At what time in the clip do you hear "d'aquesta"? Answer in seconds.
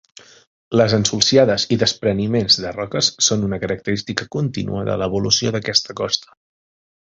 5.59-5.97